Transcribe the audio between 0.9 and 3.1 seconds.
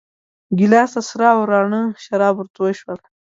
ته سره او راڼه شراب ورتوی شول.